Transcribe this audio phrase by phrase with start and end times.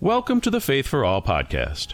[0.00, 1.92] Welcome to the Faith for All podcast.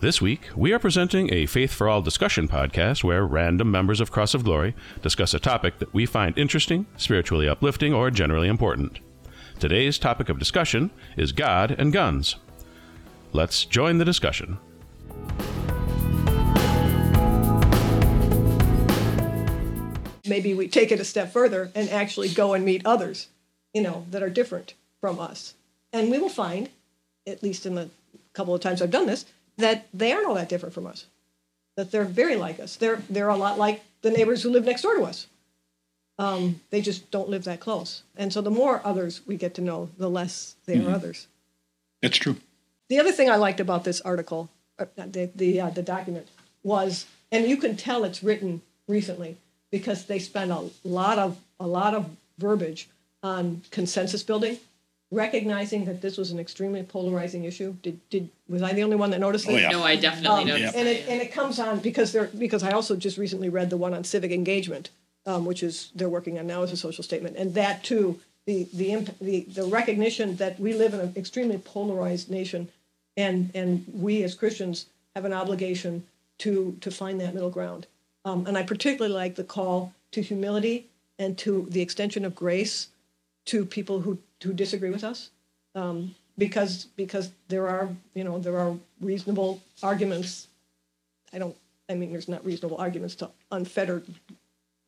[0.00, 4.10] This week, we are presenting a Faith for All discussion podcast where random members of
[4.10, 8.98] Cross of Glory discuss a topic that we find interesting, spiritually uplifting, or generally important.
[9.58, 12.36] Today's topic of discussion is God and guns.
[13.32, 14.58] Let's join the discussion.
[20.28, 23.28] maybe we take it a step further and actually go and meet others,
[23.72, 25.54] you know, that are different from us.
[25.92, 26.68] And we will find,
[27.26, 27.90] at least in the
[28.32, 29.24] couple of times I've done this,
[29.56, 31.06] that they aren't all that different from us.
[31.76, 32.76] That they're very like us.
[32.76, 35.26] They're they're a lot like the neighbors who live next door to us.
[36.18, 38.02] Um, they just don't live that close.
[38.16, 41.26] And so the more others we get to know, the less they are others.
[42.00, 42.36] That's true.
[42.88, 46.28] The other thing I liked about this article, uh, the the, uh, the document,
[46.62, 49.36] was, and you can tell it's written recently
[49.70, 52.88] because they spend a lot of a lot of verbiage
[53.22, 54.58] on consensus building,
[55.10, 57.74] recognizing that this was an extremely polarizing issue.
[57.82, 59.62] Did did was I the only one that noticed Oh, this?
[59.62, 59.70] yeah.
[59.70, 60.74] No, I definitely Um, noticed.
[60.74, 63.76] and it and it comes on because they're because I also just recently read the
[63.76, 64.90] one on civic engagement,
[65.24, 68.66] um, which is they're working on now as a social statement, and that too the
[68.72, 72.68] the imp- the the recognition that we live in an extremely polarized nation,
[73.16, 76.04] and and we as Christians have an obligation
[76.38, 77.86] to to find that middle ground,
[78.24, 80.86] um, and I particularly like the call to humility
[81.18, 82.88] and to the extension of grace
[83.46, 85.30] to people who who disagree with us
[85.76, 90.48] um, because because there are you know there are reasonable arguments.
[91.32, 91.56] I don't.
[91.88, 94.06] I mean, there's not reasonable arguments to unfettered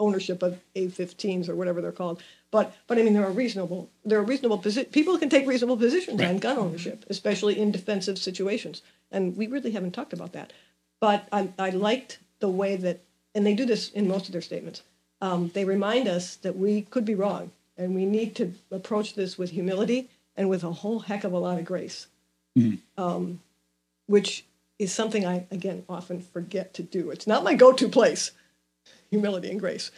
[0.00, 2.22] ownership of A15s or whatever they're called.
[2.50, 5.76] But but I mean, there are reasonable there are reasonable posi- people can take reasonable
[5.76, 8.82] positions on gun ownership, especially in defensive situations.
[9.10, 10.52] And we really haven't talked about that.
[11.00, 13.00] But I I liked the way that
[13.34, 14.82] and they do this in most of their statements.
[15.20, 19.38] Um, they remind us that we could be wrong and we need to approach this
[19.38, 22.08] with humility and with a whole heck of a lot of grace,
[22.98, 23.40] um,
[24.06, 24.44] which
[24.78, 27.10] is something I, again, often forget to do.
[27.10, 28.32] It's not my go to place,
[29.10, 29.90] humility and grace.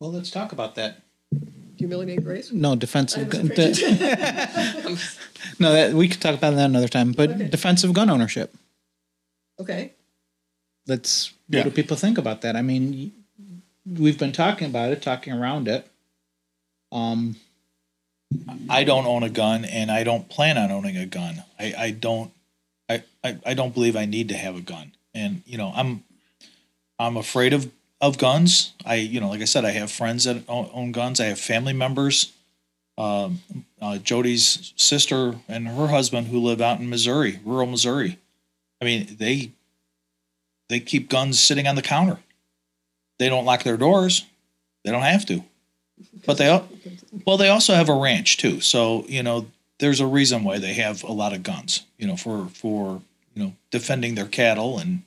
[0.00, 1.02] Well, let's talk about that.
[1.76, 2.52] Humility and grace.
[2.52, 3.22] No, defensive.
[3.28, 3.72] I gun- de-
[5.58, 7.12] no, that, we could talk about that another time.
[7.12, 7.48] But Okay.
[7.48, 8.54] defensive gun ownership.
[9.60, 9.92] Okay.
[10.86, 11.32] Let's.
[11.48, 11.60] Yeah.
[11.60, 12.56] What do people think about that?
[12.56, 13.12] I mean,
[13.86, 15.86] we've been talking about it, talking around it.
[16.90, 17.36] Um,
[18.68, 21.42] I don't own a gun and I don't plan on owning a gun.
[21.58, 22.32] I, I don't
[22.88, 24.92] I, I, I don't believe I need to have a gun.
[25.14, 26.04] And you know, I'm
[26.98, 28.72] I'm afraid of of guns.
[28.84, 31.20] I you know, like I said, I have friends that own, own guns.
[31.20, 32.32] I have family members.
[32.98, 33.40] Um,
[33.80, 38.18] uh, Jody's sister and her husband who live out in Missouri, rural Missouri.
[38.80, 39.52] I mean, they
[40.72, 42.18] they keep guns sitting on the counter.
[43.18, 44.24] They don't lock their doors.
[44.84, 45.44] They don't have to.
[46.24, 46.62] But they
[47.26, 48.62] well, they also have a ranch too.
[48.62, 49.46] So, you know,
[49.80, 53.02] there's a reason why they have a lot of guns, you know, for for,
[53.34, 55.02] you know, defending their cattle and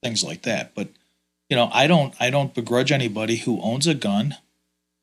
[0.00, 0.76] things like that.
[0.76, 0.88] But,
[1.48, 4.36] you know, I don't I don't begrudge anybody who owns a gun.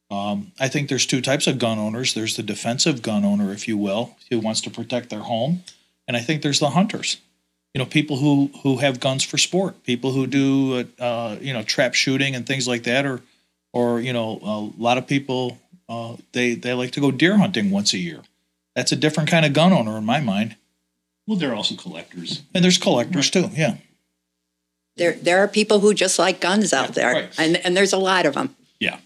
[0.09, 2.13] Um, I think there's two types of gun owners.
[2.13, 5.63] There's the defensive gun owner, if you will, who wants to protect their home,
[6.07, 7.17] and I think there's the hunters.
[7.73, 11.63] You know, people who who have guns for sport, people who do uh, you know
[11.63, 13.21] trap shooting and things like that, or
[13.73, 17.69] or you know a lot of people uh, they they like to go deer hunting
[17.71, 18.21] once a year.
[18.75, 20.55] That's a different kind of gun owner in my mind.
[21.25, 22.41] Well, there are also collectors.
[22.53, 23.49] And there's collectors too.
[23.53, 23.77] Yeah.
[24.95, 27.35] There, there are people who just like guns out there, right.
[27.37, 28.55] and and there's a lot of them.
[28.79, 28.97] Yeah.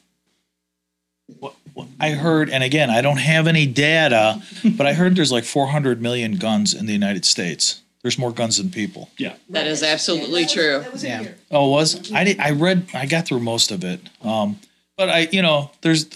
[1.40, 4.42] What, what I heard, and again, I don't have any data,
[4.78, 7.82] but I heard there's like 400 million guns in the United States.
[8.02, 9.10] There's more guns than people.
[9.18, 9.36] Yeah.
[9.50, 10.80] that is absolutely true.
[10.80, 11.28] That was Yeah.
[11.52, 12.24] Oh, it was I?
[12.24, 12.88] Did, I read.
[12.94, 14.02] I got through most of it.
[14.24, 14.60] Um,
[14.98, 16.08] but I, you know, there's.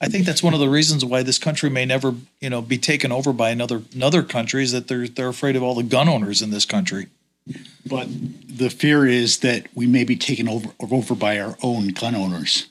[0.00, 2.76] I think that's one of the reasons why this country may never, you know, be
[2.76, 6.08] taken over by another another country is that they're they're afraid of all the gun
[6.08, 7.06] owners in this country.
[7.86, 12.14] But the fear is that we may be taken over over by our own gun
[12.14, 12.68] owners.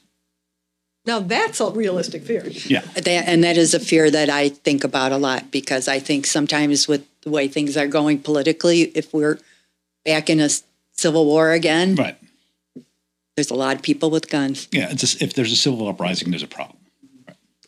[1.05, 2.47] Now that's a realistic fear.
[2.47, 2.81] Yeah.
[2.95, 6.25] That, and that is a fear that I think about a lot because I think
[6.25, 9.39] sometimes with the way things are going politically, if we're
[10.05, 10.49] back in a
[10.93, 12.17] civil war again, Right.
[13.35, 14.67] there's a lot of people with guns.
[14.71, 14.89] Yeah.
[14.91, 16.77] It's just, if there's a civil uprising, there's a problem.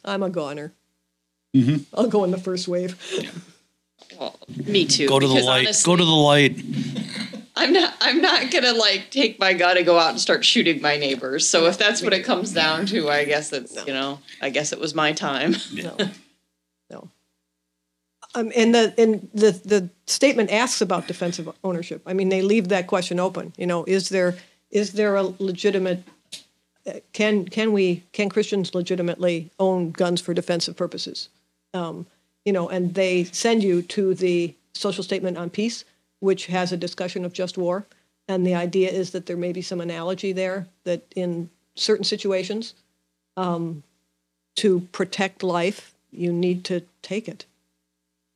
[0.06, 0.74] I'm a goner.
[1.56, 1.86] Mhm.
[1.94, 2.98] I'll go in the first wave.
[4.20, 5.08] Well, me too.
[5.08, 5.66] Go to the light.
[5.68, 6.60] honestly, Go to the light.
[7.56, 7.94] I'm not.
[8.02, 11.48] I'm not gonna like take my gun and go out and start shooting my neighbors.
[11.48, 14.20] So if that's what it comes down to, I guess it's you know.
[14.42, 15.56] I guess it was my time.
[15.72, 16.10] No, no.
[18.36, 22.02] Um, and the and the the statement asks about defensive ownership.
[22.06, 23.54] I mean, they leave that question open.
[23.58, 24.36] You know, is there
[24.72, 26.04] is there a legitimate
[27.14, 31.30] can can we can Christians legitimately own guns for defensive purposes?
[31.74, 32.06] Um,
[32.46, 35.86] you know, and they send you to the social statement on peace,
[36.20, 37.86] which has a discussion of just war,
[38.28, 42.74] and the idea is that there may be some analogy there that in certain situations,
[43.38, 43.84] um,
[44.56, 47.46] to protect life, you need to take it.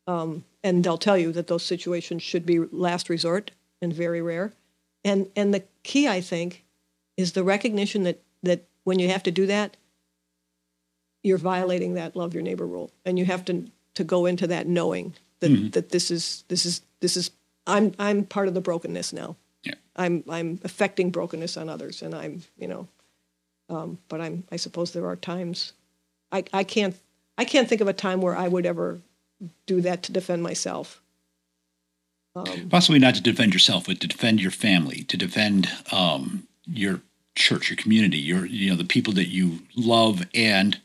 [0.08, 3.52] Um, and they'll tell you that those situations should be last resort
[3.82, 4.54] and very rare.
[5.04, 6.66] And and the key, I think,
[7.16, 9.78] is the recognition that that when you have to do that,
[11.24, 14.68] you're violating that love your neighbor rule, and you have to to go into that
[14.68, 17.32] knowing that that this is this is this is
[17.66, 19.36] I'm I'm part of the brokenness now.
[19.64, 19.76] Yeah.
[19.96, 22.88] I'm I'm affecting brokenness on others, and I'm you know,
[23.70, 25.74] um, but I'm I suppose there are times,
[26.32, 26.96] I I can't
[27.38, 29.00] I can't think of a time where I would ever
[29.66, 31.02] do that to defend myself.
[32.70, 37.02] Possibly not to defend yourself, but to defend your family, to defend um, your
[37.36, 40.80] church, your community, your you know the people that you love and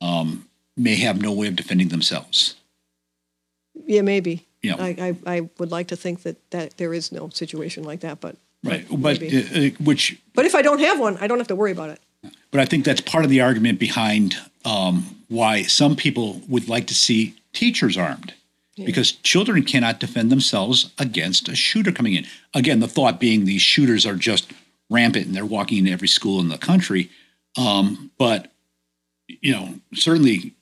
[0.00, 0.48] um,
[0.78, 2.54] may have no way of defending themselves.
[3.86, 4.46] Yeah, maybe.
[4.62, 4.76] Yeah.
[4.78, 8.20] I, I, I would like to think that, that there is no situation like that,
[8.20, 11.36] but Right, but but uh, uh, which but if I don't have one, I don't
[11.38, 12.00] have to worry about it.
[12.50, 16.86] But I think that's part of the argument behind um, why some people would like
[16.86, 18.34] to see teachers armed.
[18.76, 22.26] Because children cannot defend themselves against a shooter coming in.
[22.54, 24.52] Again, the thought being these shooters are just
[24.90, 27.08] rampant and they're walking into every school in the country.
[27.56, 28.50] Um, but,
[29.28, 30.54] you know, certainly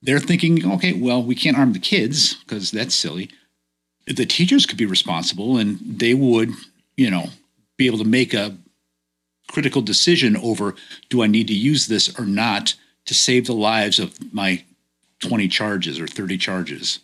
[0.00, 3.30] they're thinking, okay, well, we can't arm the kids because that's silly.
[4.06, 6.52] The teachers could be responsible and they would,
[6.96, 7.30] you know,
[7.76, 8.56] be able to make a
[9.48, 10.76] critical decision over
[11.08, 12.74] do I need to use this or not
[13.06, 14.64] to save the lives of my
[15.20, 16.98] 20 charges or 30 charges.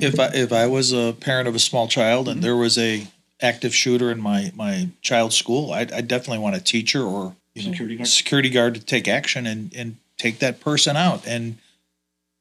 [0.00, 3.06] If I if I was a parent of a small child and there was a
[3.40, 7.64] active shooter in my my child's school, I'd, I'd definitely want a teacher or you
[7.64, 8.06] know, Security guard?
[8.08, 11.56] security guard to take action and and take that person out and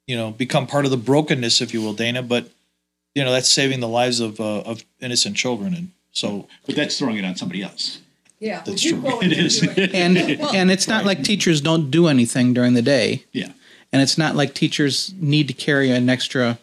[0.07, 2.21] you know become part of the brokenness, if you will, Dana.
[2.21, 2.49] But
[3.15, 6.97] you know that's saving the lives of uh, of innocent children, and so But that's
[6.99, 7.99] throwing it on somebody else.
[8.41, 9.01] Yeah, That's you true.
[9.01, 9.61] go It is.
[9.93, 13.51] And and it's not like teachers don't do anything during the day, yeah.
[13.91, 16.57] And it's not like teachers need to carry an extra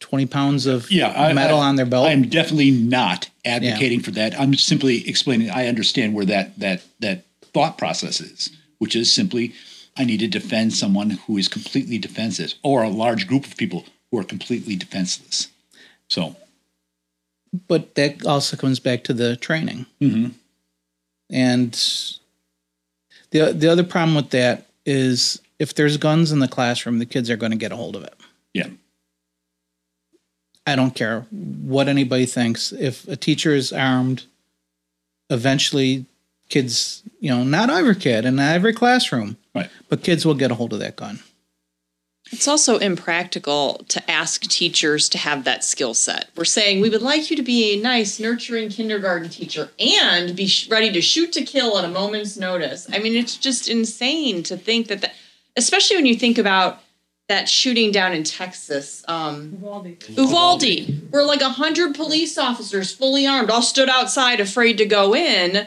[0.00, 1.08] twenty pounds of Yeah.
[1.16, 2.08] I, metal I- on their belt.
[2.08, 4.38] I'm definitely not advocating for that.
[4.38, 5.50] I'm simply explaining.
[5.50, 7.24] I understand where that that that
[7.54, 9.54] thought process is, which is simply
[9.96, 13.86] I need to defend someone who is completely defenseless, or a large group of people
[14.10, 15.48] who are completely defenseless.
[16.08, 16.36] So
[17.68, 19.86] but that also comes back to the training.
[20.02, 20.32] Mhm.
[21.30, 21.72] And
[23.30, 27.30] the the other problem with that is if there's guns in the classroom, the kids
[27.30, 28.14] are going to get a hold of it.
[28.52, 28.68] yeah,
[30.66, 32.72] I don't care what anybody thinks.
[32.72, 34.24] If a teacher is armed,
[35.30, 36.06] eventually
[36.48, 39.70] kids, you know, not every kid in every classroom, right.
[39.88, 41.20] but kids will get a hold of that gun.
[42.32, 46.28] It's also impractical to ask teachers to have that skill set.
[46.34, 50.48] We're saying we would like you to be a nice, nurturing kindergarten teacher and be
[50.48, 52.88] sh- ready to shoot to kill at a moment's notice.
[52.92, 55.14] I mean, it's just insane to think that, that
[55.56, 56.82] especially when you think about
[57.28, 59.02] that shooting down in Texas.
[59.08, 59.58] Um,
[60.16, 60.64] Uvalde,
[61.10, 65.66] where like a hundred police officers, fully armed, all stood outside, afraid to go in,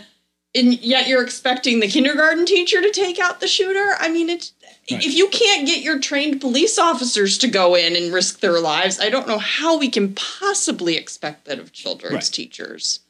[0.55, 3.95] and yet you're expecting the kindergarten teacher to take out the shooter.
[3.99, 4.53] I mean, it's
[4.91, 5.05] Right.
[5.05, 8.99] if you can't get your trained police officers to go in and risk their lives,
[8.99, 12.23] I don't know how we can possibly expect that of children's Right.
[12.23, 13.01] teachers.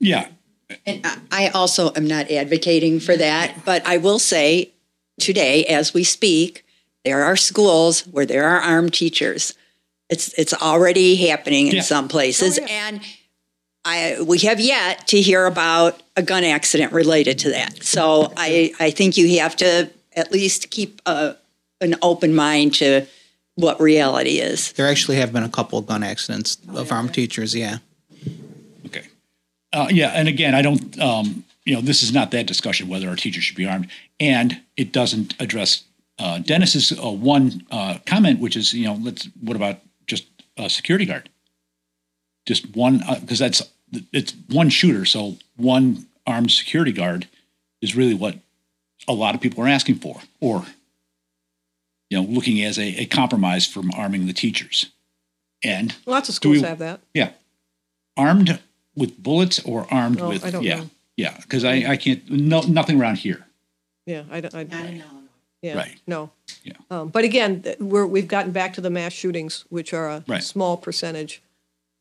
[0.00, 0.26] Yeah,
[0.84, 4.70] And I- I also am not advocating for that, but I will say
[5.20, 6.64] today, as we speak,
[7.04, 9.54] there are schools where there are armed teachers.
[10.08, 11.82] It's it's already happening in Yeah.
[11.82, 12.88] some places, Oh, yeah.
[12.88, 13.00] and
[13.84, 17.82] I we have yet to hear about a gun accident related to that.
[17.82, 21.36] So I I think you have to at least keep a,
[21.80, 23.06] an open mind to
[23.54, 24.72] what reality is.
[24.72, 27.54] There actually have been a couple of gun accidents of armed teachers.
[27.54, 27.78] Yeah.
[28.86, 29.06] Okay.
[29.72, 30.98] Uh, yeah, and again, I don't.
[31.00, 33.88] Um, you know, this is not that discussion whether our teachers should be armed,
[34.22, 35.84] and it doesn't address
[36.18, 39.28] uh, Dennis's uh, one uh, comment, which is, you know, let's.
[39.40, 40.26] What about just
[40.56, 41.28] a security guard?
[42.46, 43.62] Just one, because that's
[44.12, 47.26] it's one shooter, so one armed security guard
[47.80, 48.36] is really what
[49.08, 50.64] a lot of people are asking for, or
[52.10, 54.86] you know, looking as a, a compromise from arming the teachers.
[55.64, 57.00] And Lots of Do we- schools have that.
[57.14, 57.30] yeah.
[58.16, 58.60] Armed
[58.94, 60.80] with bullets or armed Oh, with I don't yeah.
[60.80, 60.90] know.
[61.16, 63.46] Yeah, because I, I can't no nothing around here.
[64.06, 65.02] Yeah, I, don't- I,
[65.62, 66.00] yeah, Right.
[66.06, 66.30] no.
[66.64, 66.72] Yeah.
[66.90, 70.24] Um, but again, th- we're, we've gotten back to the mass shootings, which are a
[70.26, 70.42] Right.
[70.42, 71.42] small percentage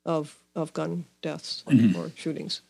[0.06, 2.00] of, of gun deaths or, Mm-hmm.
[2.00, 2.62] or shootings.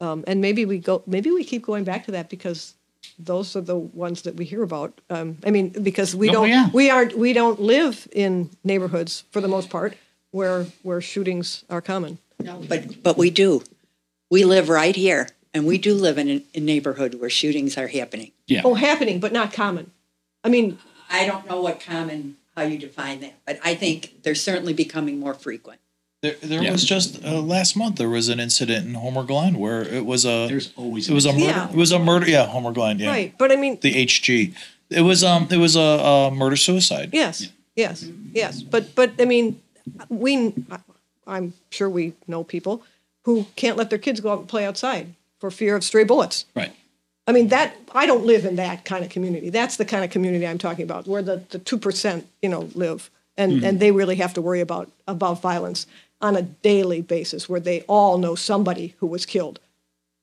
[0.00, 2.74] Um, and maybe we go, maybe we keep going back to that because
[3.18, 5.00] those are the ones that we hear about.
[5.10, 6.68] Um, I mean, because we Oh, don't, yeah.
[6.72, 9.96] we aren't, we don't live in neighborhoods for the most part
[10.30, 12.18] where where shootings are common.
[12.38, 13.62] But but we do.
[14.30, 17.88] We live right here, and we do live in a, a neighborhood where shootings are
[17.88, 18.32] happening.
[18.46, 18.62] Yeah.
[18.64, 19.90] Oh, happening, but not common.
[20.44, 20.78] I mean,
[21.10, 25.18] I don't know what common how you define that, but I think they're certainly becoming
[25.18, 25.80] more frequent.
[26.22, 26.72] There, there Yeah.
[26.72, 27.96] was just uh, last month.
[27.96, 30.48] There was an incident in Homer Glen where it was a.
[30.48, 31.44] There's always it was a murder.
[31.44, 31.68] Yeah.
[31.70, 32.28] It was a murder.
[32.28, 32.98] Yeah, Homer Glen.
[32.98, 33.34] Yeah, right?
[33.38, 34.54] But I mean, The HG.
[34.90, 35.46] It was um.
[35.50, 37.10] It was a, a murder suicide.
[37.12, 38.62] Yes, yes, yes.
[38.62, 39.60] But but I mean,
[40.08, 40.54] we
[41.26, 42.82] I'm sure we know people
[43.24, 46.44] who can't let their kids go out and play outside for fear of stray bullets.
[46.54, 46.72] right.
[47.26, 49.50] I mean that I don't live in that kind of community.
[49.50, 52.70] That's the kind of community I'm talking about, where the the two percent you know
[52.74, 53.64] live, and mm-hmm.
[53.66, 55.86] and they really have to worry about about violence
[56.20, 59.60] on a daily basis, where they all know somebody who was killed,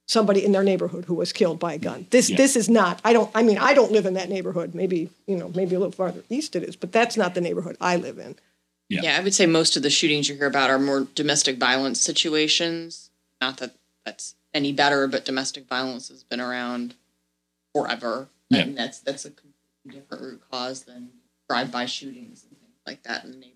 [0.07, 2.07] somebody in their neighborhood who was killed by a gun.
[2.10, 2.38] This Yeah.
[2.38, 3.00] this is not.
[3.03, 3.29] I don't.
[3.36, 4.74] I mean, I don't live in that neighborhood.
[4.74, 7.77] Maybe you know, maybe a little farther east it is, but that's not the neighborhood
[7.79, 8.36] I live in.
[8.89, 9.01] Yeah.
[9.03, 12.01] Yeah, I would say most of the shootings you hear about are more domestic violence
[12.01, 13.10] situations.
[13.41, 16.95] Not that that's any better, but domestic violence has been around
[17.74, 18.62] forever, Yeah.
[18.62, 21.09] and that's that's a completely different root cause than
[21.50, 23.51] drive-by shootings and things like that in the neighborhood.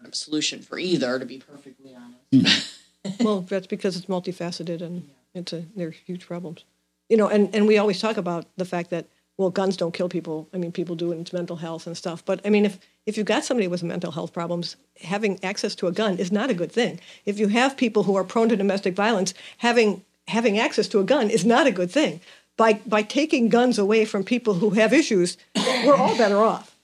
[0.00, 2.72] I don't a solution for either, to be perfectly honest.
[3.04, 3.12] Hmm.
[3.24, 6.64] well, that's because it's multifaceted and it's a they're huge problems.
[7.08, 9.06] You know, and and we always talk about the fact that
[9.38, 10.48] well, guns don't kill people.
[10.54, 12.24] I mean, people do, and it's mental health and stuff.
[12.24, 15.88] But I mean, if if you've got somebody with mental health problems, having access to
[15.88, 17.00] a gun is not a good thing.
[17.26, 21.04] If you have people who are prone to domestic violence, having having access to a
[21.04, 22.20] gun is not a good thing.
[22.56, 25.36] By by taking guns away from people who have issues,
[25.84, 26.76] we're all better off.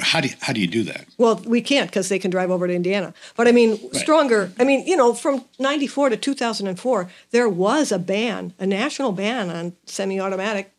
[0.00, 1.06] How do you, how do you do that?
[1.18, 3.14] Well, we can't because they can drive over to Indiana.
[3.36, 4.52] But I mean, stronger.
[4.60, 9.50] I mean, you know, from '94 to 2004, there was a ban, a national ban
[9.50, 10.72] on semi-automatic.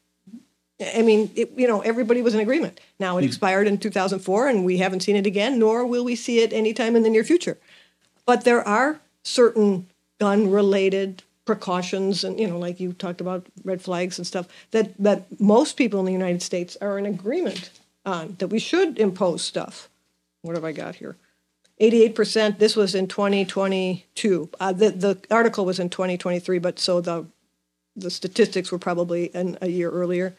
[0.95, 2.79] I mean, it, you know, everybody was in agreement.
[2.99, 3.27] Now it hmm.
[3.27, 6.95] expired in 2004, and we haven't seen it again, nor will we see it anytime
[6.95, 7.57] in the near future.
[8.25, 9.87] But there are certain
[10.19, 15.39] gun-related precautions, and you know, like you talked about red flags and stuff, that that
[15.39, 17.71] most people in the United States are in agreement
[18.05, 19.89] on that we should impose stuff.
[20.41, 21.17] What have I got here?
[21.81, 22.57] 88%.
[22.57, 24.49] This was in 2022.
[24.59, 27.25] Uh, the, the article was in 2023, but so the,
[27.95, 30.35] the statistics were probably in a year earlier.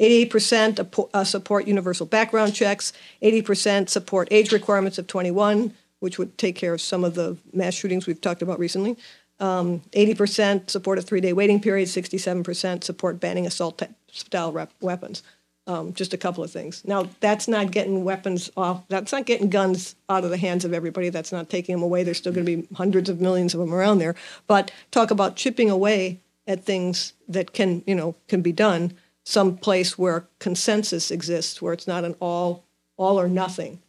[0.00, 2.92] 88% uh, support universal background checks.
[3.22, 7.74] 80% support age requirements of 21, which would take care of some of the mass
[7.74, 8.96] shootings we've talked about recently.
[9.38, 11.88] Um, 80% support a three day waiting period.
[11.88, 15.22] 67% support banning assault style rep- weapons
[15.66, 16.84] um, just a couple of things.
[16.84, 18.86] Now, that's not getting weapons off.
[18.88, 21.08] That's not getting guns out of the hands of everybody.
[21.08, 22.04] That's not taking them away.
[22.04, 24.14] There's still going to be hundreds of millions of them around there.
[24.46, 28.92] But talk about chipping away at things that can, you know, can be done.
[29.24, 32.64] Some place where consensus exists, where it's not an all,
[32.96, 33.80] all or nothing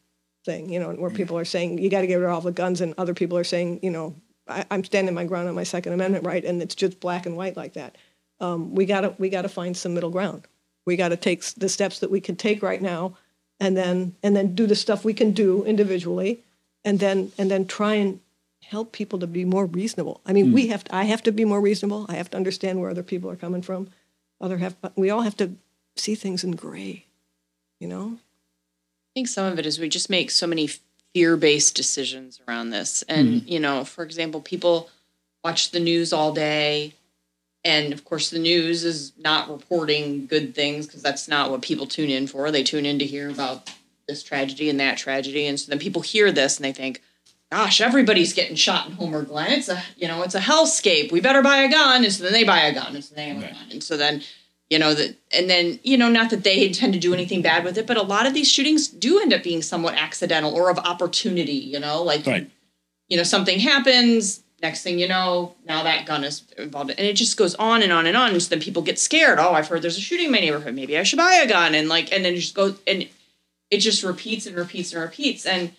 [0.44, 0.72] thing.
[0.72, 2.82] You know, where people are saying you got to get rid of all the guns,
[2.82, 4.16] and other people are saying, you know,
[4.50, 7.36] I, I'm standing my ground on my Second Amendment right, and it's just black and
[7.36, 7.96] white like that.
[8.40, 10.48] Um, we got to we got to find some middle ground.
[10.86, 13.18] We got to take the steps that we can take right now
[13.60, 16.44] and then and then do the stuff we can do individually
[16.86, 18.20] and then and then try and
[18.64, 20.22] help people to be more reasonable.
[20.26, 22.06] I mean we have to i have to be more reasonable.
[22.10, 23.90] I have to understand where other people are coming from.
[24.40, 25.54] Other have we all have to
[25.96, 27.08] see things in gray
[27.80, 28.18] you know?
[28.18, 30.70] I think some of it is we just make so many
[31.18, 33.48] fear-based decisions around this, and mm-hmm.
[33.48, 34.88] you know, for example, people
[35.44, 36.94] watch the news all day,
[37.64, 41.88] and of course, the news is not reporting good things because that's not what people
[41.88, 42.52] tune in for.
[42.52, 43.72] They tune in to hear about
[44.08, 47.02] this tragedy and that tragedy, and so then people hear this and they think,
[47.52, 49.54] "Gosh, everybody's getting shot in Homer Glen.
[49.54, 51.12] It's a you know, it's a hellscape.
[51.12, 53.30] We better buy a gun." And so then they buy a gun, and so they
[53.30, 54.22] have a gun, and so then
[54.70, 57.64] you know that and then you know not that they intend to do anything bad
[57.64, 60.70] with it but a lot of these shootings do end up being somewhat accidental or
[60.70, 62.50] of opportunity you know like Right.
[63.08, 67.14] you know something happens next thing you know now that gun is involved and it
[67.14, 69.40] just goes on and on and on and so then people get scared.
[69.40, 70.74] Oh i've heard there's a shooting in my neighborhood.
[70.76, 73.08] Maybe i should buy a gun and like and then it just goes and
[73.72, 75.72] it just repeats and repeats and repeats and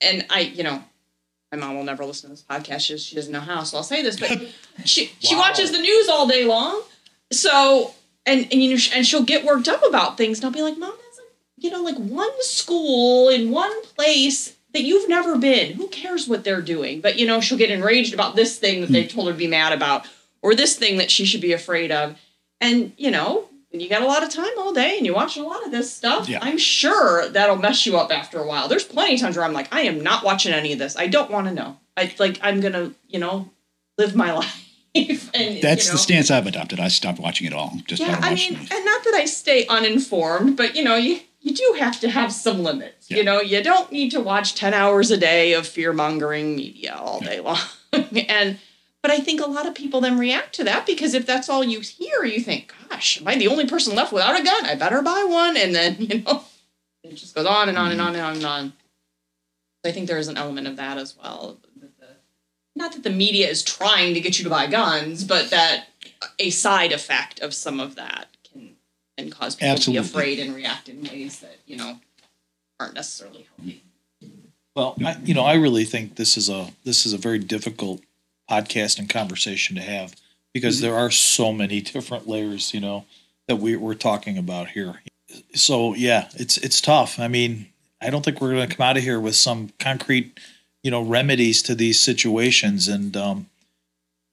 [0.00, 0.82] and i you know
[1.52, 2.80] my mom will never listen to this podcast.
[2.80, 4.36] She, she doesn't know how so i'll say this but
[4.84, 6.82] she she watches the news all day long
[7.32, 10.62] so and and you know and she'll get worked up about things and i'll be
[10.62, 15.38] like mom that's like you know like one school in one place that you've never
[15.38, 15.72] been.
[15.72, 17.00] Who cares what they're doing?
[17.00, 19.08] But you know she'll get enraged about this thing that they hmm.
[19.08, 20.06] told her to be mad about
[20.42, 22.18] or this thing that she should be afraid of.
[22.60, 25.36] And you know when you got a lot of time all day and you watch
[25.36, 26.38] a lot of this stuff Yeah.
[26.40, 28.68] i'm sure that'll mess you up after a while.
[28.68, 30.96] There's plenty of times where i'm like i am not watching any of this.
[30.96, 31.78] I don't want to know.
[31.96, 33.50] I like i'm gonna you know
[33.96, 34.65] live my life
[35.34, 36.80] and, That's you the stance I've adopted.
[36.80, 37.72] I stopped watching it all.
[37.86, 41.54] Just Yeah, I mean, and not that I stay uninformed, but you know, you you
[41.54, 43.10] do have to have some limits.
[43.10, 43.18] Yeah.
[43.18, 46.96] You know, you don't need to watch ten hours a day of fear mongering media
[46.98, 47.58] all day long.
[47.92, 48.58] and
[49.02, 51.62] but I think a lot of people then react to that because if that's all
[51.62, 54.66] you hear, you think, "Gosh, am I the only person left without a gun?
[54.66, 56.44] I better buy one." And then you know,
[57.04, 58.08] it just goes on and on and mm-hmm.
[58.08, 58.72] on and on and on.
[59.84, 61.58] I think there is an element of that as well.
[62.76, 65.88] Not that the media is trying to get you to buy guns, but that
[66.38, 68.76] a side effect of some of that can
[69.16, 70.06] can cause people Absolutely.
[70.06, 71.98] to be afraid and react in ways that you know
[72.78, 73.82] aren't necessarily healthy.
[74.74, 78.02] Well, I, you know, I really think this is a this is a very difficult
[78.48, 80.14] podcast and conversation to have
[80.52, 80.86] because mm-hmm.
[80.86, 83.06] there are so many different layers, you know,
[83.48, 85.00] that we, we're talking about here.
[85.54, 87.18] So yeah, it's it's tough.
[87.18, 87.68] I mean,
[88.00, 90.38] I don't think we're going to come out of here with some concrete,
[90.86, 93.48] you know, remedies to these situations, and um,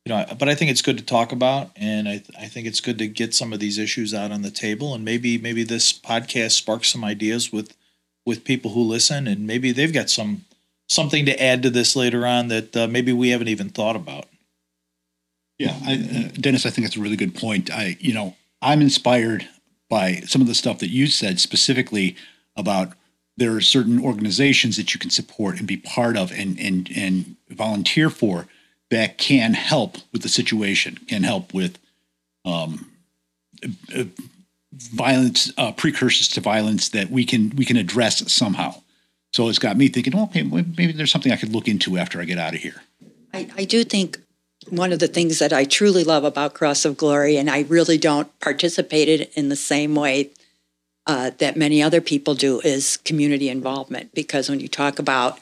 [0.05, 2.79] you know, but I think it's good to talk about, and I I think it's
[2.79, 5.91] good to get some of these issues out on the table, and maybe maybe this
[5.91, 7.75] podcast sparks some ideas with
[8.23, 10.45] with people who listen, and maybe they've got some
[10.87, 14.27] something to add to this later on that uh, maybe we haven't even thought about.
[15.57, 17.71] Yeah, I, uh, Dennis, I think that's a really good point.
[17.71, 19.47] I, you know, I'm inspired
[19.89, 22.15] by some of the stuff that you said specifically
[22.55, 22.93] about
[23.37, 27.35] there are certain organizations that you can support and be part of and and and
[27.49, 28.47] volunteer for
[28.89, 31.79] that can help with the situation, can help with
[32.45, 32.91] um,
[33.95, 34.03] uh,
[34.73, 38.75] violence, uh, precursors to violence that we can we can address somehow.
[39.31, 42.21] So it's got me thinking, well, okay, maybe there's something I could look into after
[42.21, 42.83] I get out of here.
[43.33, 44.19] I, I do think
[44.69, 47.97] one of the things that I truly love about Cross of Glory, and I really
[47.97, 50.29] don't participate in the same way
[51.05, 54.13] uh, that many other people do, is community involvement.
[54.13, 55.39] Because when you talk about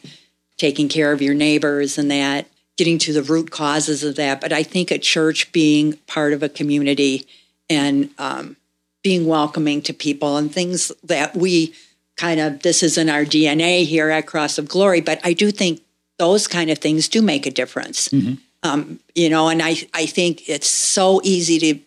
[0.57, 4.51] taking care of your neighbors and that, getting to the root causes of that, but
[4.51, 7.27] I think a church being part of a community
[7.69, 8.57] and um,
[9.03, 11.73] being welcoming to people and things that we
[12.17, 15.51] kind of, this is in our DNA here at Cross of Glory, but I do
[15.51, 15.81] think
[16.19, 18.09] those kind of things do make a difference.
[18.63, 21.79] Um, you know, and I, I think it's so easy to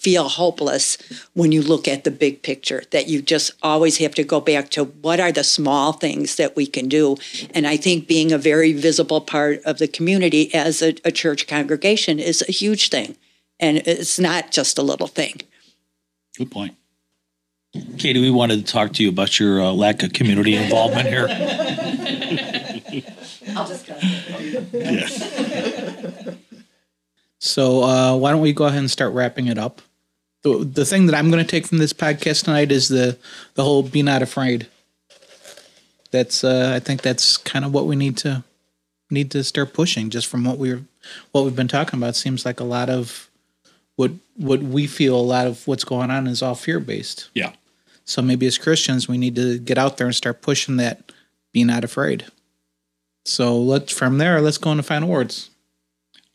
[0.00, 0.96] feel hopeless
[1.34, 4.70] when you look at the big picture that you just always have to go back
[4.70, 7.18] to what are the small things that we can do.
[7.54, 11.46] And I think being a very visible part of the community as a, a church
[11.46, 13.16] congregation is a huge thing.
[13.58, 15.42] And it's not just a little thing.
[16.38, 16.76] Good point.
[17.98, 21.28] Katie, we wanted to talk to you about your uh, lack of community involvement here.
[23.54, 23.96] I'll just go.
[24.72, 26.34] yeah.
[27.40, 29.80] So uh, why don't we go ahead and start wrapping it up?
[30.42, 33.18] The, the thing that I'm going to take from this podcast tonight is the
[33.54, 34.68] the whole "be not afraid."
[36.10, 38.44] That's uh, I think that's kind of what we need to
[39.10, 40.10] need to start pushing.
[40.10, 40.82] Just from what we're
[41.32, 43.28] what we've been talking about, seems like a lot of
[43.96, 47.28] what what we feel a lot of what's going on is all fear based.
[47.34, 47.52] Yeah.
[48.04, 51.12] So maybe as Christians, we need to get out there and start pushing that
[51.52, 52.26] "be not afraid."
[53.24, 55.50] So let's from there, let's go into final words.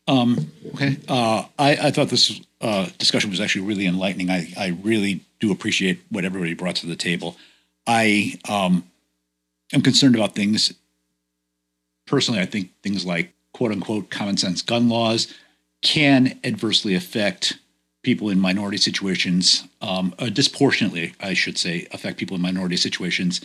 [0.08, 0.98] Um, okay.
[1.08, 4.30] Uh, I, I thought this uh, discussion was actually really enlightening.
[4.30, 7.36] I, I really do appreciate what everybody brought to the table.
[7.86, 8.84] I um,
[9.72, 10.72] am concerned about things.
[12.06, 15.32] Personally, I think things like quote unquote common sense gun laws
[15.82, 17.58] can adversely affect
[18.02, 23.40] people in minority situations, um, uh, disproportionately, I should say, affect people in minority situations.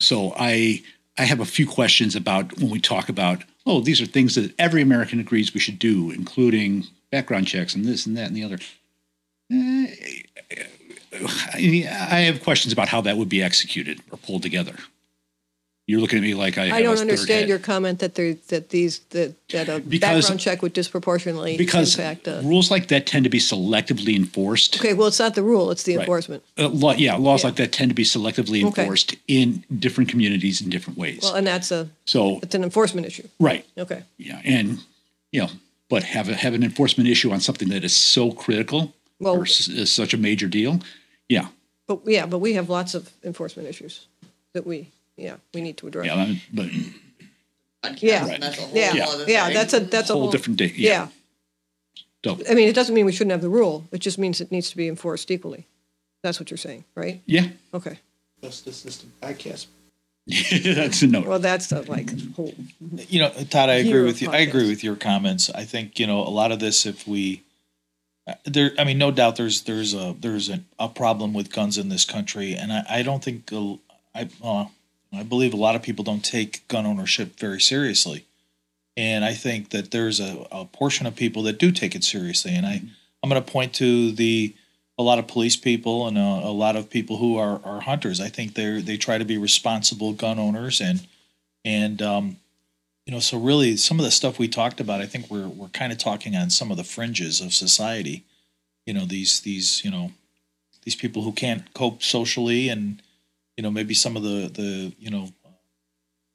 [0.00, 0.82] So I
[1.16, 4.54] I have a few questions about when we talk about oh these are things that
[4.58, 6.84] every American agrees we should do, including
[7.14, 8.58] background checks and this and that and the other.
[9.52, 9.86] Eh,
[11.54, 14.74] I I have questions about how that would be executed or pulled together.
[15.86, 19.00] You're looking at me like I, I don't understand your comment that there, that these,
[19.10, 22.26] that, that a Because- background check would disproportionately because impact.
[22.26, 24.76] uh, rules like that tend to be selectively enforced.
[24.80, 26.00] Okay, well, it's not the rule, it's the Right.
[26.04, 26.42] enforcement.
[26.58, 27.48] Uh, law, yeah, laws Yeah.
[27.48, 28.80] like that tend to be selectively Okay.
[28.82, 31.20] enforced in different communities in different ways.
[31.22, 33.28] Well, and that's a, so, it's an enforcement issue.
[33.38, 34.02] right, Okay.
[34.16, 34.78] yeah, and
[35.32, 35.50] you know,
[35.94, 39.42] but have a, have an enforcement issue on something that is so critical Well- or
[39.42, 40.80] s- is such a major deal.
[41.28, 41.46] Yeah,
[41.86, 44.06] But yeah, but we have lots of enforcement issues
[44.54, 46.06] that we, yeah, we need to address.
[46.06, 46.66] yeah, I mean, but
[47.82, 48.26] Podcast, Yeah.
[48.34, 49.54] and that's a whole Yeah, other yeah, thing.
[49.54, 50.32] that's a, that's a whole whole.
[50.32, 50.72] different day.
[50.76, 51.08] Yeah.
[52.24, 53.84] So, I mean, it doesn't mean we shouldn't have the rule.
[53.92, 55.66] It just means it needs to be enforced equally.
[56.22, 57.20] That's what you're saying, right?
[57.26, 57.98] yeah, Okay.
[58.42, 59.66] Justice system podcast.
[60.64, 61.26] that's a note.
[61.26, 62.54] Well, that's the like whole,
[63.08, 64.30] You know, Todd, I agree with you.
[64.30, 65.50] I agree with your comments.
[65.50, 66.86] I think you know a lot of this.
[66.86, 67.42] If we
[68.26, 71.76] uh, there, I mean, no doubt there's there's a there's a, a problem with guns
[71.76, 73.52] in this country, and I, I don't think
[74.14, 74.66] I uh,
[75.12, 78.24] I believe a lot of people don't take gun ownership very seriously.
[78.96, 82.54] And I think that there's a, a portion of people that do take it seriously.
[82.54, 82.82] And I,
[83.22, 84.54] I'm going to point to the
[84.96, 88.20] a lot of police people and a, a lot of people who are, are hunters.
[88.20, 91.06] I think they they try to be responsible gun owners and
[91.64, 92.36] and um,
[93.06, 95.00] you know so really some of the stuff we talked about.
[95.00, 98.24] I think we're we're kind of talking on some of the fringes of society.
[98.86, 100.12] You know these these you know
[100.84, 103.02] these people who can't cope socially and
[103.56, 105.30] you know maybe some of the the you know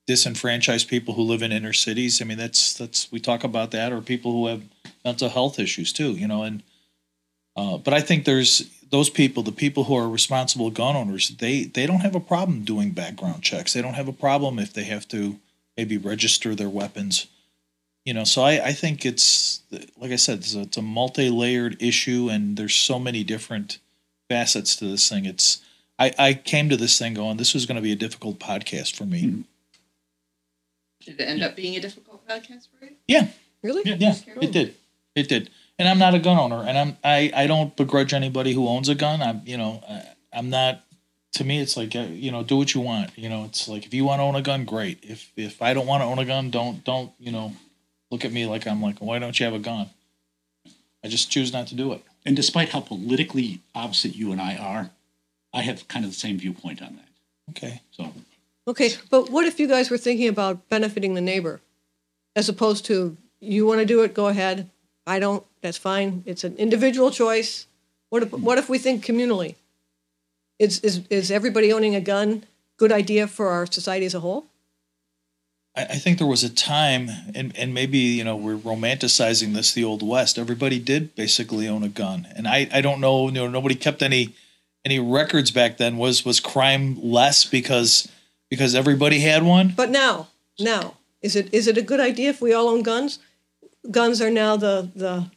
[0.09, 2.19] disenfranchised people who live in inner cities.
[2.19, 4.63] I mean, that's that's we talk about that, or people who have
[5.05, 6.13] mental health issues too.
[6.13, 6.63] You know, and
[7.55, 11.63] uh, but I think there's those people, the people who are responsible gun owners, they
[11.65, 13.73] they don't have a problem doing background checks.
[13.73, 15.39] They don't have a problem if they have to
[15.77, 17.27] maybe register their weapons.
[18.05, 19.61] You know, so I, I think it's
[19.97, 23.77] like I said, it's a, it's a multi-layered issue, and there's so many different
[24.29, 25.25] facets to this thing.
[25.25, 25.61] It's
[25.99, 28.95] I, I came to this thing going, this was going to be a difficult podcast
[28.95, 29.23] for me.
[29.23, 29.41] Mm-hmm.
[31.01, 32.91] Did it end up being a difficult podcast for you?
[33.07, 33.27] Yeah,
[33.61, 33.83] Really?
[33.85, 34.75] yeah, yeah, it did,
[35.15, 35.49] it did.
[35.79, 38.89] And I'm not a gun owner, and I'm I, I don't begrudge anybody who owns
[38.89, 39.21] a gun.
[39.21, 40.03] I'm you know I,
[40.37, 40.83] I'm not.
[41.33, 43.17] To me, it's like uh, you know, do what you want.
[43.17, 44.99] You know, it's like if you want to own a gun, great.
[45.03, 47.53] If if I don't want to own a gun, don't don't you know,
[48.11, 49.89] look at me like I'm like, why don't you have a gun?
[51.03, 52.03] I just choose not to do it.
[52.25, 54.89] And despite how politically opposite you and I are,
[55.53, 57.09] I have kind of the same viewpoint on that.
[57.51, 57.81] Okay.
[57.91, 58.11] So
[58.69, 61.59] Okay, but what if you guys were thinking about benefiting the neighbor,
[62.35, 64.69] as opposed to you want to do it, go ahead.
[65.07, 65.43] I don't.
[65.61, 66.23] That's fine.
[66.25, 67.67] It's an individual choice.
[68.09, 69.55] What if what if we think communally?
[70.57, 72.43] Is is is everybody owning a gun
[72.77, 74.45] good idea for our society as a whole?
[75.75, 79.73] I, I think there was a time, and, and maybe you know we're romanticizing this,
[79.73, 80.39] the old west.
[80.39, 84.01] Everybody did basically own a gun, and I, I don't know, you know, nobody kept
[84.01, 84.33] any
[84.85, 85.97] any records back then.
[85.97, 88.09] Was was crime less because
[88.49, 89.73] because everybody had one?
[89.75, 93.19] But now, now, is it is it a good idea if we all own guns?
[93.91, 95.29] Guns are now the the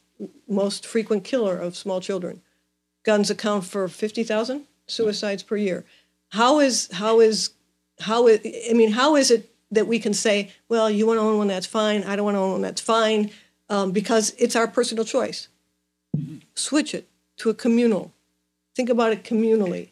[0.47, 2.41] most frequent killer of small children.
[3.03, 5.85] Guns account for fifty thousand suicides per year.
[6.29, 7.51] How is how is
[7.99, 11.23] how is I mean how is it that we can say, well, you want to
[11.23, 12.03] own one, that's fine.
[12.03, 13.31] I don't want to own one, that's fine,
[13.69, 15.47] um, because it's our personal choice.
[16.55, 18.13] Switch it to a communal.
[18.75, 19.89] Think about it communally.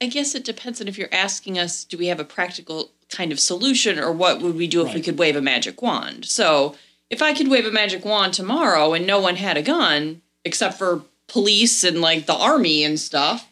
[0.00, 3.32] I guess it depends on if you're asking us, do we have a practical kind
[3.32, 6.24] of solution or what would we do if we could wave a magic wand?
[6.24, 6.76] So
[7.10, 10.78] if I could wave a magic wand tomorrow and no one had a gun except
[10.78, 13.50] for police and like the army and stuff,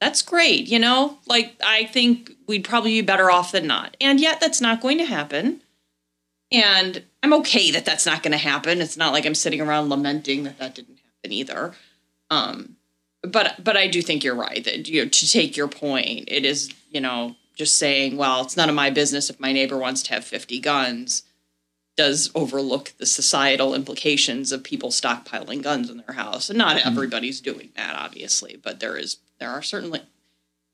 [0.00, 1.18] that's great, you know?
[1.26, 3.96] Like I think we'd probably be better off than not.
[4.00, 5.62] And yet that's not going to happen.
[6.50, 8.80] And I'm okay that that's not going to happen.
[8.80, 11.74] It's not like I'm sitting around lamenting that that didn't happen either.
[12.30, 12.76] Um,
[13.22, 16.44] but but I do think you're right that you know, to take your point, it
[16.44, 20.02] is you know just saying, well, it's none of my business if my neighbor wants
[20.04, 21.24] to have 50 guns.
[21.98, 27.40] Does overlook the societal implications of people stockpiling guns in their house, and not everybody's
[27.40, 30.00] doing that, obviously, but there is there are certainly.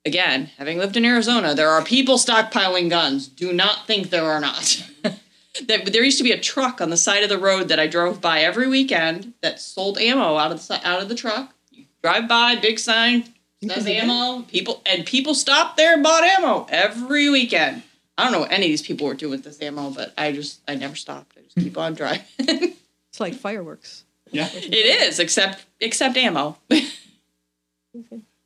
[0.07, 3.27] Again, having lived in Arizona, there are people stockpiling guns.
[3.27, 4.87] Do not think there are not.
[5.67, 7.87] there, there used to be a truck on the side of the road that I
[7.87, 11.55] drove by every weekend that sold ammo out of the out of the truck.
[11.71, 13.35] You drive by, big sign
[13.69, 14.43] says ammo.
[14.43, 17.83] People and people stopped there and bought ammo every weekend.
[18.17, 20.33] I don't know what any of these people were doing with this ammo, but I
[20.33, 21.37] just I never stopped.
[21.37, 22.25] I just keep on driving.
[23.11, 24.03] It's like fireworks.
[24.33, 24.49] yeah.
[24.53, 26.59] it is, except except ammo.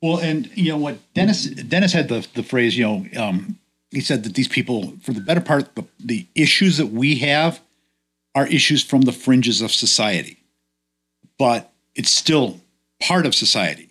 [0.00, 2.76] Well, and you know what Dennis Dennis had the the phrase.
[2.78, 3.58] You know, um,
[3.90, 7.60] he said that these people, for the better part, the, the issues that we have
[8.34, 10.38] are issues from the fringes of society,
[11.38, 12.60] but it's still
[13.00, 13.87] part of society.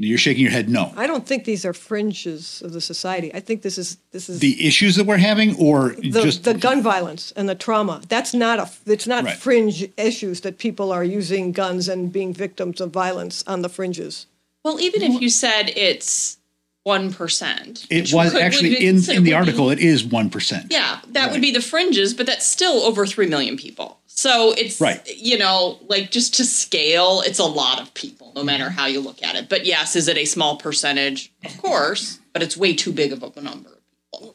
[0.00, 0.92] You're shaking your head no.
[0.96, 3.34] I don't think these are fringes of the society.
[3.34, 6.54] I think this is this is The issues that we're having, or the, just the
[6.54, 8.00] gun violence and the trauma.
[8.08, 9.36] That's not a it's not Right.
[9.36, 14.26] fringe issues that people are using guns and being victims of violence on the fringes.
[14.64, 16.36] well, even if you said it's
[16.84, 19.68] one percent, It was actually in in the article.
[19.68, 20.66] It is one percent.
[20.70, 23.98] Yeah, that would be the fringes, but that's still over 3 million people.
[24.18, 25.00] So it's, Right.
[25.16, 28.98] you know, like just to scale, it's a lot of people, no matter how you
[28.98, 29.48] look at it.
[29.48, 31.30] But yes, is it a small percentage?
[31.44, 33.78] Of course, but it's way too big of a number of
[34.10, 34.34] people.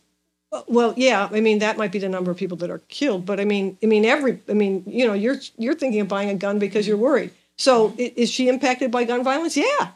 [0.69, 3.41] Well, yeah, I mean that might be the number of people that are killed, but
[3.41, 6.35] I mean, I mean every, I mean, you know, you're you're thinking of buying a
[6.35, 7.31] gun because you're worried.
[7.57, 9.57] So is she impacted by gun violence?
[9.57, 9.89] Yeah.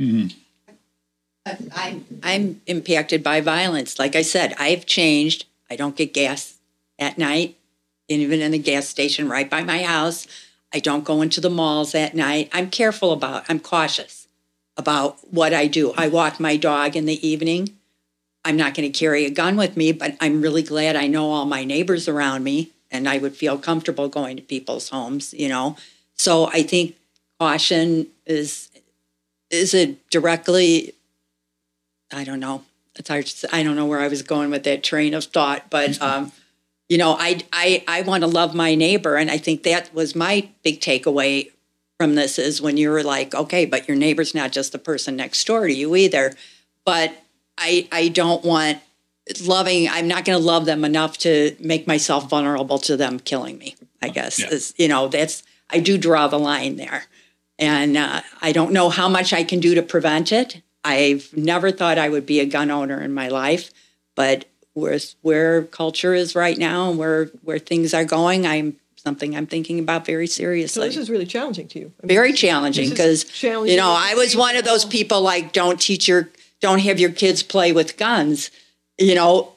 [0.00, 0.28] Mm-hmm.
[1.76, 3.98] I'm I'm impacted by violence.
[3.98, 5.44] Like I said, I've changed.
[5.70, 6.54] I don't get gas
[6.98, 7.57] at night,
[8.08, 10.26] even in the gas station right by my house.
[10.72, 12.50] I don't go into the malls at night.
[12.52, 13.44] I'm careful about.
[13.48, 14.26] I'm cautious
[14.76, 15.92] about what I do.
[15.96, 17.74] I walk my dog in the evening.
[18.44, 21.30] I'm not going to carry a gun with me, but I'm really glad I know
[21.30, 25.48] all my neighbors around me and I would feel comfortable going to people's homes, you
[25.48, 25.76] know.
[26.14, 26.96] So I think
[27.38, 28.70] caution is
[29.50, 30.94] is it directly
[32.12, 32.62] I don't know.
[32.96, 33.48] It's hard to say.
[33.52, 36.32] I don't know where I was going with that train of thought, but um,
[36.88, 40.14] you know, I I I want to love my neighbor, and I think that was
[40.14, 41.50] my big takeaway
[41.98, 45.16] from this is when you were like, okay, but your neighbor's not just the person
[45.16, 46.34] next door to you either.
[46.84, 47.12] But
[47.58, 48.78] I I don't want
[49.44, 49.88] loving.
[49.88, 53.76] I'm not going to love them enough to make myself vulnerable to them killing me.
[54.00, 54.48] I guess Yeah.
[54.50, 57.04] is you know that's I do draw the line there,
[57.58, 60.62] and uh, I don't know how much I can do to prevent it.
[60.84, 63.70] I've never thought I would be a gun owner in my life,
[64.14, 64.46] but
[64.78, 69.46] where where culture is right now and where where things are going, I'm something I'm
[69.46, 70.68] thinking about very seriously.
[70.68, 70.88] So seriously.
[70.88, 71.92] this is really challenging to you.
[72.02, 75.80] I mean, very challenging because you know I was one of those people like don't
[75.80, 76.28] teach your
[76.60, 78.50] don't have your kids play with guns,
[78.98, 79.52] you know,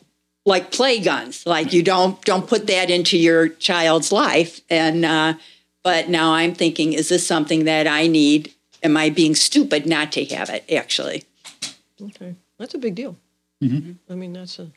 [0.46, 1.46] like play guns.
[1.46, 4.62] Like you don't don't put that into your child's life.
[4.70, 5.34] And uh,
[5.84, 8.54] but now I'm thinking, is this something that I need?
[8.84, 10.64] Am I being stupid not to have it?
[10.72, 11.24] Actually,
[12.02, 13.16] Okay, that's a big deal.
[13.64, 14.72] I mean, that's a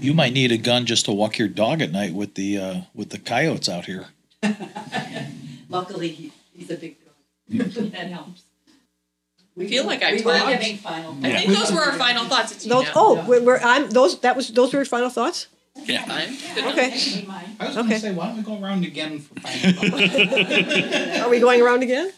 [0.00, 2.80] You might need a gun just to walk your dog at night with the uh,
[2.94, 4.06] with the coyotes out here.
[5.68, 7.66] luckily he, he's a big dog.
[7.92, 8.42] that helps.
[9.58, 10.52] I feel like I We were talked.
[10.52, 11.16] having final.
[11.22, 12.52] I think those were our final thoughts.
[12.52, 12.84] It's those.
[12.84, 12.92] now.
[12.96, 14.20] Oh, we're, we're I'm those.
[14.20, 15.48] That was those were your final thoughts.
[15.84, 16.04] Yeah.
[16.04, 16.36] Fine.
[16.72, 17.24] Okay,
[17.60, 21.20] I was going to say, why don't we go around again for final thoughts?
[21.20, 22.12] are we going around again?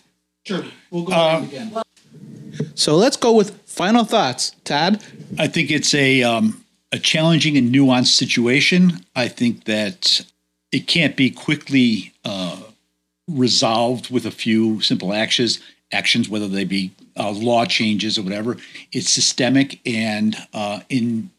[0.45, 1.73] sure, we'll go around again.
[2.75, 4.53] So let's go with final thoughts.
[4.65, 5.03] Todd?
[5.39, 6.62] I think it's a um,
[6.93, 9.05] a challenging and nuanced situation.
[9.17, 10.25] I think that
[10.71, 12.61] it can't be quickly uh,
[13.27, 15.61] resolved with a few simple actions.
[15.91, 18.57] Actions, whether they be uh, law changes or whatever,
[18.93, 21.31] it's systemic and uh, in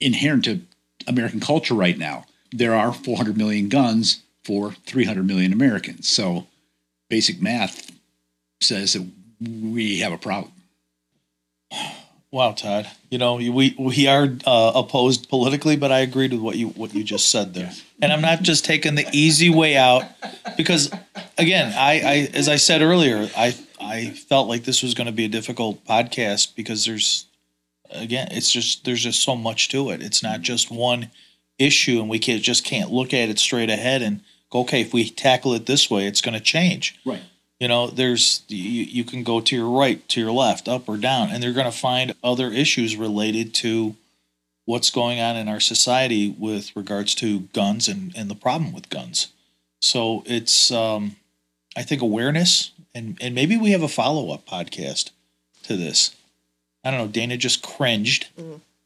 [0.00, 0.60] inherent to
[1.06, 2.24] American culture right now.
[2.52, 6.08] There are 400 million guns for 300 million Americans.
[6.08, 6.46] So,
[7.08, 7.92] basic math
[8.60, 9.06] says that
[9.40, 10.52] we have a problem.
[12.32, 12.88] Wow, Todd.
[13.10, 16.94] You know, we we are uh, opposed politically, but I agreed with what you what
[16.94, 17.72] you just said there.
[18.00, 20.04] And I'm not just taking the easy way out
[20.56, 20.92] because,
[21.36, 25.12] again, I, I as I said earlier, I I felt like this was going to
[25.12, 27.26] be a difficult podcast because there's,
[27.90, 30.00] again, it's just there's just so much to it.
[30.00, 31.10] It's not just one
[31.58, 34.92] issue, and we can't just can't look at it straight ahead and go, okay, if
[34.92, 37.22] we tackle it this way, it's going to change Right.
[37.60, 40.96] You know there's you, you can go to your right to your left up or
[40.96, 43.94] down and they're going to find other issues related to
[44.64, 48.88] what's going on in our society with regards to guns and, and the problem with
[48.88, 49.28] guns.
[49.80, 51.16] So it's um,
[51.76, 55.10] i think awareness and, and maybe we have a follow-up podcast
[55.64, 56.16] to this.
[56.82, 58.28] I don't know dana just cringed.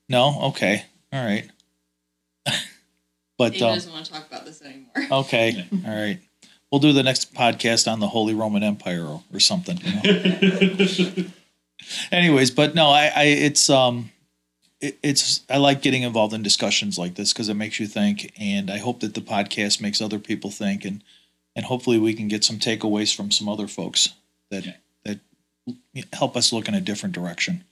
[0.09, 0.39] No?
[0.49, 0.85] Okay.
[1.13, 1.49] All right.
[3.37, 4.93] But Dave um, doesn't want to talk about this anymore.
[5.23, 5.67] Okay.
[5.87, 6.21] All right.
[6.75, 9.79] We'll do the next podcast on the Holy Roman Empire or, or something.
[9.81, 11.31] you know?
[12.11, 14.11] Anyways, but no, I, I it's um
[14.81, 18.33] it, it's I like getting involved in discussions like this because it makes you think
[18.41, 21.05] and I hope that the podcast makes other people think and
[21.55, 24.09] and hopefully we can get some takeaways from some other folks
[24.51, 25.21] that that
[26.13, 27.63] help us look in a different direction.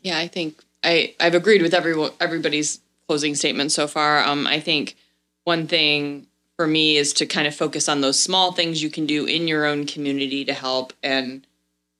[0.00, 4.20] Yeah, I think I I've agreed with everyone everybody's closing statement so far.
[4.24, 4.96] Um, I think
[5.44, 9.06] one thing for me is to kind of focus on those small things you can
[9.06, 10.92] do in your own community to help.
[11.04, 11.46] And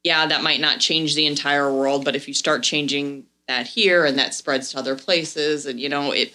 [0.03, 4.05] yeah, that might not change the entire world, but if you start changing that here
[4.05, 6.35] and that spreads to other places, and you know it.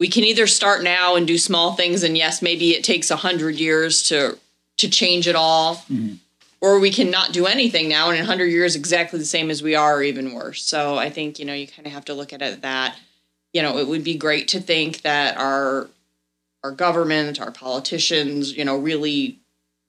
[0.00, 3.16] We can either start now and do small things, and yes, maybe it takes a
[3.16, 4.38] hundred years to
[4.78, 6.14] to change it all, mm-hmm.
[6.62, 9.62] or we can not do anything now and in 100 years exactly the same as
[9.62, 12.14] we are or even worse so i think you know you kind of have to
[12.14, 12.96] look at it that
[13.52, 15.88] you know it would be great to think that our
[16.68, 19.38] our government our politicians you know really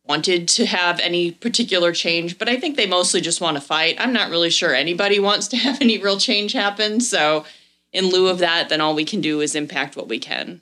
[0.06, 3.96] wanted to have any particular change but i think they mostly just want to fight.
[4.00, 7.46] I'm not really sure anybody wants to have any real change happen so
[7.92, 10.62] in lieu of that then all we can do is impact what we can.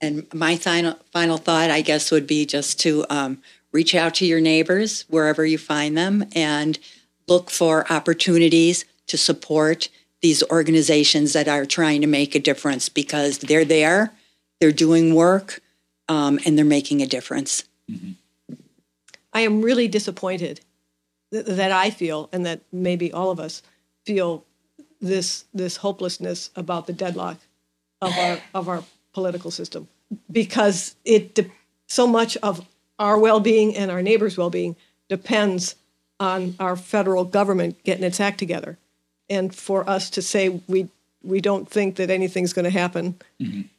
[0.00, 3.40] And my final final thought, I guess, would be just to um,
[3.72, 6.78] reach out to your neighbors wherever you find them and
[7.26, 9.88] look for opportunities to support
[10.20, 14.12] these organizations that are trying to make a difference because they're there,
[14.64, 15.60] they're doing work,
[16.08, 17.64] um, and they're making a difference.
[19.30, 20.62] I am really disappointed
[21.30, 23.62] th- that I feel, and that maybe all of us
[24.06, 24.46] feel,
[25.02, 27.36] this this hopelessness about the deadlock
[28.00, 29.86] of our of our political system,
[30.32, 31.50] because it de-
[31.86, 32.66] so much of
[32.98, 34.76] our well-being and our neighbors' well-being
[35.10, 35.76] depends
[36.18, 38.78] on our federal government getting its act together,
[39.28, 40.88] and for us to say we
[41.24, 43.16] we don't think that anything's going to happen,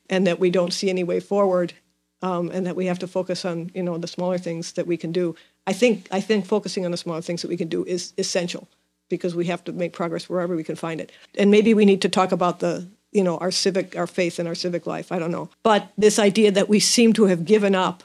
[0.10, 1.74] and that we don't see any way forward,
[2.22, 4.98] um, and that we have to focus on you know the smaller things that we
[4.98, 5.36] can do.
[5.68, 8.68] I think I think focusing on the smaller things that we can do is essential
[9.10, 11.12] because we have to make progress wherever we can find it.
[11.38, 14.48] And maybe we need to talk about the you know our civic our faith and
[14.48, 15.12] our civic life.
[15.12, 18.04] I don't know, but this idea that we seem to have given up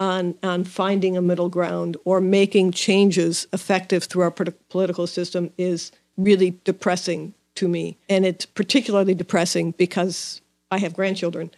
[0.00, 5.50] on on finding a middle ground or making changes effective through our politi- political system
[5.58, 10.40] is really depressing to me, and it's particularly depressing because
[10.70, 11.50] I have grandchildren,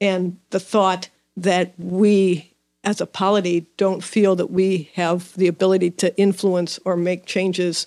[0.00, 5.90] and the thought that we as a polity don't feel that we have the ability
[5.90, 7.86] to influence or make changes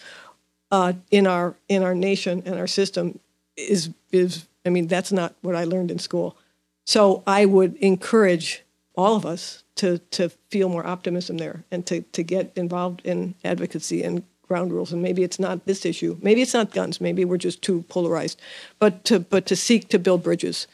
[0.71, 3.19] uh, in our in our nation and our system
[3.55, 6.37] is is I mean that's not what I learned in school.
[6.85, 8.63] So I would encourage
[8.95, 13.35] all of us to to feel more optimism there and to to get involved in
[13.43, 14.93] advocacy and ground rules.
[14.93, 16.17] And maybe it's not this issue.
[16.21, 17.01] Maybe it's not guns.
[17.01, 18.39] Maybe we're just too polarized.
[18.79, 20.67] But to but to seek to build bridges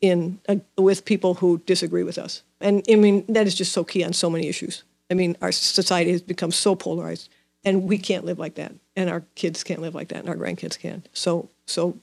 [0.00, 2.42] in uh, with people who disagree with us.
[2.60, 4.84] And I mean that is just so key on so many issues.
[5.10, 7.28] I mean our society has become so polarized,
[7.64, 10.36] and we can't live like that, and our kids can't live like that, and our
[10.36, 11.02] grandkids can.
[11.12, 11.96] So so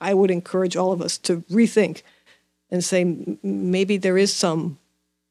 [0.00, 2.02] I would encourage all of us to rethink
[2.70, 4.78] and say m- maybe there is some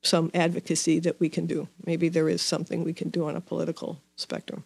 [0.02, 1.68] some advocacy that we can do.
[1.86, 4.64] Maybe there is something we can do on a political spectrum.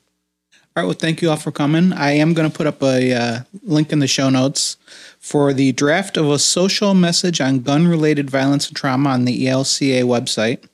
[0.75, 0.87] All right.
[0.87, 1.93] Well, thank you all for coming.
[1.93, 4.77] I am going to put up a uh, link in the show notes
[5.19, 9.47] for the draft of a social message on gun related violence and trauma on the
[9.47, 10.67] ELCA website.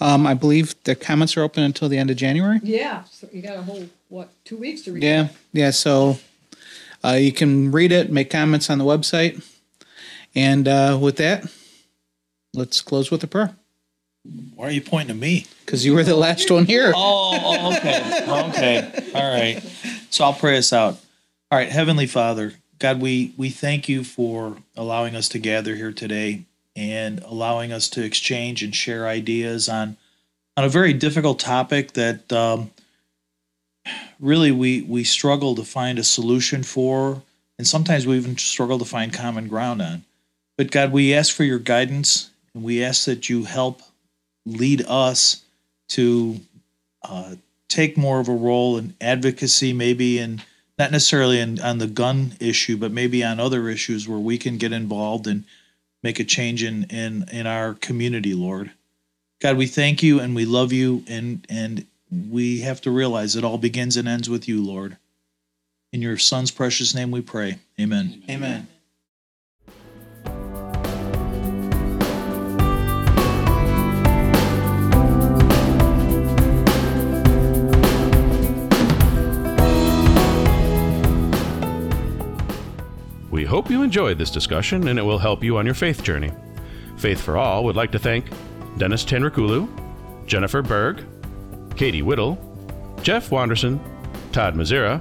[0.00, 2.60] Um, I believe the comments are open until the end of January.
[2.62, 5.02] Yeah, so you got a whole what two weeks to read.
[5.02, 5.28] Yeah.
[5.52, 5.70] Yeah.
[5.70, 6.18] So
[7.04, 9.44] uh, you can read it, make comments on the website.
[10.36, 11.44] And uh, with that,
[12.54, 13.56] let's close with a prayer
[14.54, 15.46] Why are you pointing to me?
[15.64, 16.92] because you were the last one here.
[16.96, 18.24] Oh, okay.
[18.28, 19.10] Okay.
[19.14, 19.62] All right.
[20.10, 20.98] So I'll pray us out.
[21.50, 25.92] All right, Heavenly Father, God, we we thank you for allowing us to gather here
[25.92, 26.44] today
[26.76, 29.96] and allowing us to exchange and share ideas on
[30.56, 32.70] on a very difficult topic that um,
[34.20, 37.22] really we we struggle to find a solution for,
[37.58, 40.04] and sometimes we even struggle to find common ground on.
[40.56, 43.82] But God, we ask for your guidance, and we ask that you help
[44.46, 45.42] lead us
[45.88, 46.40] to
[47.02, 47.34] uh,
[47.68, 50.42] take more of a role in advocacy, maybe in
[50.78, 54.58] not necessarily in, on the gun issue, but maybe on other issues where we can
[54.58, 55.44] get involved and
[56.02, 58.70] make a change in in in our community, Lord.
[59.40, 61.86] God, we thank you and we love you, and and
[62.30, 64.96] we have to realize it all begins and ends with you, Lord.
[65.92, 67.58] In your Son's precious name, we pray.
[67.80, 68.22] Amen.
[68.28, 68.66] Amen.
[68.68, 68.73] We
[83.54, 86.32] hope you enjoyed this discussion and it will help you on your faith journey.
[86.96, 88.26] Faith for All would like to thank
[88.78, 89.68] Dennis Tenrikulu,
[90.26, 91.04] Jennifer Berg,
[91.76, 92.36] Katie Whittle,
[93.02, 93.78] Jeff Wanderson,
[94.32, 95.00] Todd Mazera,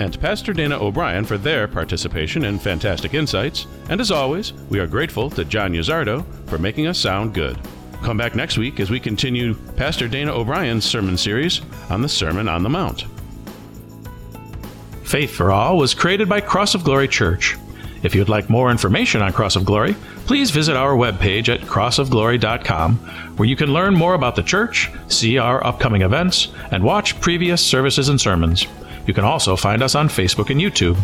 [0.00, 3.66] and Pastor Dana O'Brien for their participation and fantastic insights.
[3.88, 7.56] And as always, we are grateful to John Yazardo for making us sound good.
[8.02, 12.48] Come back next week as we continue Pastor Dana O'Brien's sermon series on the Sermon
[12.48, 13.06] on the Mount.
[15.04, 17.56] Faith for All was created by Cross of Glory Church.
[18.02, 19.94] If you'd like more information on Cross of Glory,
[20.26, 22.96] please visit our webpage at crossofglory.com,
[23.36, 27.64] where you can learn more about the church, see our upcoming events, and watch previous
[27.64, 28.66] services and sermons.
[29.06, 30.98] You can also find us on Facebook and YouTube.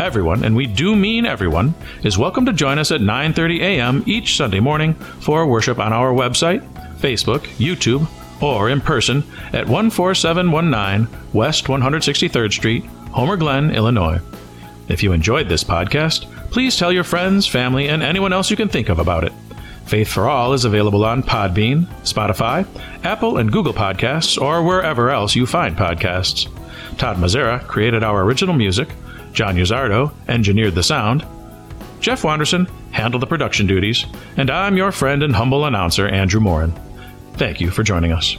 [0.00, 4.02] Everyone, and we do mean everyone, is welcome to join us at 9:30 a.m.
[4.06, 6.60] each Sunday morning for worship on our website,
[6.98, 8.06] Facebook, YouTube,
[8.42, 14.20] or in person at 14719 West 163rd Street, Homer Glen, Illinois.
[14.88, 18.68] If you enjoyed this podcast, please tell your friends, family, and anyone else you can
[18.68, 19.32] think of about it.
[19.86, 22.66] Faith for All is available on Podbean, Spotify,
[23.04, 26.48] Apple and Google Podcasts, or wherever else you find podcasts.
[26.98, 28.88] Todd Mazzara created our original music.
[29.32, 31.24] John Uzardo engineered the sound.
[32.00, 34.06] Jeff Wanderson handled the production duties.
[34.36, 36.72] And I'm your friend and humble announcer, Andrew Morin.
[37.34, 38.36] Thank you for joining us.